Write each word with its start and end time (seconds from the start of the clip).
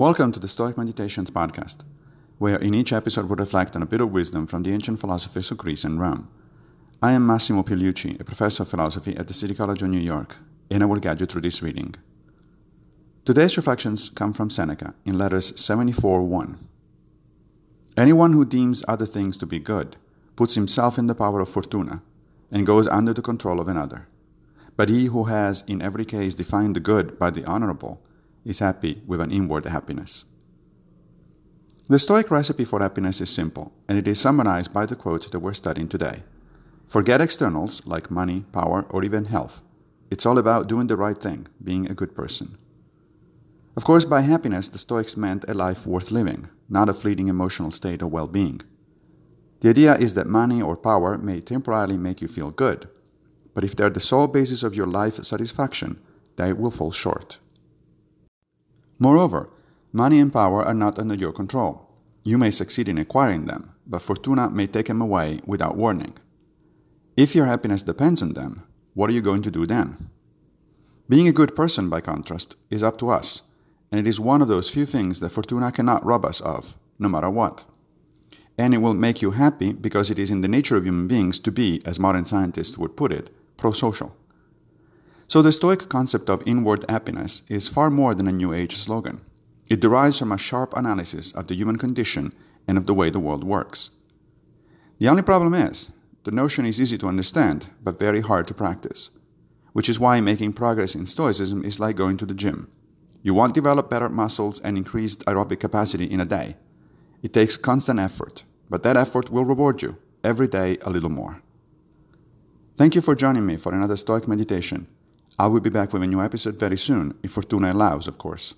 Welcome 0.00 0.32
to 0.32 0.40
the 0.40 0.48
Stoic 0.48 0.78
Meditations 0.78 1.30
podcast, 1.30 1.84
where 2.38 2.56
in 2.56 2.72
each 2.72 2.90
episode 2.90 3.28
we 3.28 3.36
reflect 3.36 3.76
on 3.76 3.82
a 3.82 3.86
bit 3.86 4.00
of 4.00 4.10
wisdom 4.10 4.46
from 4.46 4.62
the 4.62 4.72
ancient 4.72 4.98
philosophers 4.98 5.50
of 5.50 5.58
Greece 5.58 5.84
and 5.84 6.00
Rome. 6.00 6.26
I 7.02 7.12
am 7.12 7.26
Massimo 7.26 7.62
Pigliucci, 7.62 8.18
a 8.18 8.24
professor 8.24 8.62
of 8.62 8.70
philosophy 8.70 9.14
at 9.18 9.28
the 9.28 9.34
City 9.34 9.54
College 9.54 9.82
of 9.82 9.90
New 9.90 10.00
York, 10.00 10.36
and 10.70 10.82
I 10.82 10.86
will 10.86 11.00
guide 11.00 11.20
you 11.20 11.26
through 11.26 11.42
this 11.42 11.60
reading. 11.60 11.96
Today's 13.26 13.58
reflections 13.58 14.08
come 14.08 14.32
from 14.32 14.48
Seneca 14.48 14.94
in 15.04 15.18
letters 15.18 15.52
74 15.60 16.22
1. 16.22 16.56
Anyone 17.98 18.32
who 18.32 18.46
deems 18.46 18.82
other 18.88 19.04
things 19.04 19.36
to 19.36 19.44
be 19.44 19.58
good 19.58 19.98
puts 20.34 20.54
himself 20.54 20.96
in 20.96 21.08
the 21.08 21.14
power 21.14 21.40
of 21.40 21.50
fortuna 21.50 22.00
and 22.50 22.64
goes 22.64 22.86
under 22.86 23.12
the 23.12 23.20
control 23.20 23.60
of 23.60 23.68
another. 23.68 24.08
But 24.78 24.88
he 24.88 25.08
who 25.08 25.24
has 25.24 25.62
in 25.66 25.82
every 25.82 26.06
case 26.06 26.34
defined 26.34 26.74
the 26.74 26.80
good 26.80 27.18
by 27.18 27.28
the 27.28 27.44
honorable 27.44 28.00
is 28.44 28.58
happy 28.58 29.02
with 29.06 29.20
an 29.20 29.30
inward 29.30 29.66
happiness. 29.66 30.24
The 31.88 31.98
Stoic 31.98 32.30
recipe 32.30 32.64
for 32.64 32.80
happiness 32.80 33.20
is 33.20 33.30
simple, 33.30 33.72
and 33.88 33.98
it 33.98 34.06
is 34.06 34.20
summarized 34.20 34.72
by 34.72 34.86
the 34.86 34.94
quote 34.94 35.30
that 35.30 35.40
we're 35.40 35.52
studying 35.52 35.88
today. 35.88 36.22
Forget 36.86 37.20
externals 37.20 37.82
like 37.84 38.10
money, 38.10 38.44
power, 38.52 38.86
or 38.90 39.04
even 39.04 39.24
health. 39.26 39.60
It's 40.10 40.26
all 40.26 40.38
about 40.38 40.68
doing 40.68 40.86
the 40.86 40.96
right 40.96 41.18
thing, 41.18 41.48
being 41.62 41.90
a 41.90 41.94
good 41.94 42.14
person. 42.14 42.56
Of 43.76 43.84
course, 43.84 44.04
by 44.04 44.20
happiness, 44.22 44.68
the 44.68 44.78
Stoics 44.78 45.16
meant 45.16 45.44
a 45.48 45.54
life 45.54 45.86
worth 45.86 46.10
living, 46.10 46.48
not 46.68 46.88
a 46.88 46.94
fleeting 46.94 47.28
emotional 47.28 47.70
state 47.70 48.02
of 48.02 48.12
well 48.12 48.26
being. 48.26 48.60
The 49.60 49.70
idea 49.70 49.96
is 49.96 50.14
that 50.14 50.26
money 50.26 50.60
or 50.62 50.76
power 50.76 51.18
may 51.18 51.40
temporarily 51.40 51.96
make 51.96 52.20
you 52.20 52.28
feel 52.28 52.50
good, 52.50 52.88
but 53.54 53.64
if 53.64 53.76
they're 53.76 53.90
the 53.90 54.00
sole 54.00 54.26
basis 54.26 54.62
of 54.62 54.74
your 54.74 54.86
life 54.86 55.22
satisfaction, 55.22 56.00
they 56.36 56.52
will 56.52 56.70
fall 56.70 56.92
short. 56.92 57.38
Moreover, 59.00 59.50
money 59.92 60.20
and 60.20 60.32
power 60.32 60.64
are 60.64 60.74
not 60.74 60.96
under 61.00 61.16
your 61.16 61.32
control. 61.32 61.90
You 62.22 62.38
may 62.38 62.52
succeed 62.52 62.88
in 62.88 62.98
acquiring 62.98 63.46
them, 63.46 63.72
but 63.84 64.02
fortuna 64.02 64.48
may 64.50 64.68
take 64.68 64.86
them 64.86 65.00
away 65.00 65.40
without 65.44 65.76
warning. 65.76 66.14
If 67.16 67.34
your 67.34 67.46
happiness 67.46 67.82
depends 67.82 68.22
on 68.22 68.34
them, 68.34 68.62
what 68.94 69.10
are 69.10 69.12
you 69.12 69.20
going 69.20 69.42
to 69.42 69.50
do 69.50 69.66
then? 69.66 70.10
Being 71.08 71.26
a 71.26 71.32
good 71.32 71.56
person, 71.56 71.88
by 71.88 72.00
contrast, 72.00 72.54
is 72.70 72.84
up 72.84 72.96
to 72.98 73.10
us, 73.10 73.42
and 73.90 73.98
it 73.98 74.06
is 74.06 74.20
one 74.20 74.40
of 74.40 74.46
those 74.46 74.70
few 74.70 74.86
things 74.86 75.18
that 75.18 75.30
fortuna 75.30 75.72
cannot 75.72 76.06
rob 76.06 76.24
us 76.24 76.40
of, 76.40 76.76
no 77.00 77.08
matter 77.08 77.28
what 77.28 77.64
and 78.60 78.74
it 78.74 78.78
will 78.78 78.92
make 78.92 79.22
you 79.22 79.30
happy 79.30 79.72
because 79.72 80.10
it 80.10 80.18
is 80.18 80.30
in 80.30 80.42
the 80.42 80.48
nature 80.48 80.76
of 80.76 80.84
human 80.84 81.08
beings 81.08 81.38
to 81.38 81.50
be, 81.50 81.80
as 81.86 81.98
modern 81.98 82.26
scientists 82.26 82.76
would 82.76 82.94
put 82.94 83.10
it, 83.10 83.30
pro-social. 83.56 84.14
So 85.30 85.42
the 85.42 85.52
Stoic 85.52 85.88
concept 85.88 86.28
of 86.28 86.42
inward 86.44 86.84
happiness 86.88 87.42
is 87.46 87.68
far 87.68 87.88
more 87.88 88.16
than 88.16 88.26
a 88.26 88.32
New 88.32 88.52
Age 88.52 88.76
slogan. 88.76 89.20
It 89.68 89.78
derives 89.78 90.18
from 90.18 90.32
a 90.32 90.36
sharp 90.36 90.74
analysis 90.76 91.30
of 91.30 91.46
the 91.46 91.54
human 91.54 91.76
condition 91.76 92.32
and 92.66 92.76
of 92.76 92.86
the 92.86 92.94
way 92.94 93.10
the 93.10 93.20
world 93.20 93.44
works. 93.44 93.90
The 94.98 95.06
only 95.06 95.22
problem 95.22 95.54
is, 95.54 95.92
the 96.24 96.32
notion 96.32 96.66
is 96.66 96.80
easy 96.80 96.98
to 96.98 97.06
understand, 97.06 97.68
but 97.80 97.96
very 97.96 98.22
hard 98.22 98.48
to 98.48 98.54
practice, 98.54 99.10
which 99.72 99.88
is 99.88 100.00
why 100.00 100.18
making 100.20 100.54
progress 100.54 100.96
in 100.96 101.06
Stoicism 101.06 101.64
is 101.64 101.78
like 101.78 101.94
going 101.94 102.16
to 102.16 102.26
the 102.26 102.34
gym. 102.34 102.68
You 103.22 103.32
won't 103.32 103.54
develop 103.54 103.88
better 103.88 104.08
muscles 104.08 104.58
and 104.58 104.76
increased 104.76 105.24
aerobic 105.26 105.60
capacity 105.60 106.06
in 106.06 106.18
a 106.18 106.24
day. 106.24 106.56
It 107.22 107.32
takes 107.32 107.56
constant 107.56 108.00
effort, 108.00 108.42
but 108.68 108.82
that 108.82 108.96
effort 108.96 109.30
will 109.30 109.44
reward 109.44 109.80
you 109.80 109.96
every 110.24 110.48
day 110.48 110.78
a 110.82 110.90
little 110.90 111.08
more. 111.08 111.40
Thank 112.76 112.96
you 112.96 113.00
for 113.00 113.14
joining 113.14 113.46
me 113.46 113.58
for 113.58 113.72
another 113.72 113.96
Stoic 113.96 114.26
meditation. 114.26 114.88
I 115.40 115.46
will 115.46 115.60
be 115.60 115.70
back 115.70 115.94
with 115.94 116.02
a 116.02 116.06
new 116.06 116.20
episode 116.20 116.56
very 116.56 116.76
soon, 116.76 117.14
if 117.22 117.30
Fortuna 117.30 117.72
allows, 117.72 118.06
of 118.06 118.18
course. 118.18 118.52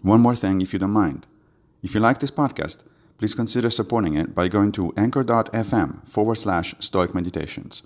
One 0.00 0.22
more 0.22 0.34
thing, 0.34 0.62
if 0.62 0.72
you 0.72 0.78
don't 0.78 0.92
mind. 1.04 1.26
If 1.82 1.94
you 1.94 2.00
like 2.00 2.20
this 2.20 2.30
podcast, 2.30 2.78
please 3.18 3.34
consider 3.34 3.68
supporting 3.68 4.14
it 4.14 4.34
by 4.34 4.48
going 4.48 4.72
to 4.72 4.94
anchor.fm 4.96 6.08
forward 6.08 6.36
slash 6.36 6.74
Stoic 6.78 7.14
Meditations. 7.14 7.82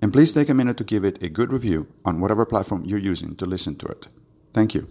And 0.00 0.12
please 0.12 0.32
take 0.32 0.48
a 0.48 0.54
minute 0.54 0.76
to 0.76 0.84
give 0.84 1.04
it 1.04 1.20
a 1.20 1.28
good 1.28 1.52
review 1.52 1.88
on 2.04 2.20
whatever 2.20 2.46
platform 2.46 2.84
you're 2.84 3.00
using 3.00 3.34
to 3.34 3.46
listen 3.46 3.74
to 3.78 3.86
it. 3.86 4.06
Thank 4.52 4.72
you. 4.76 4.86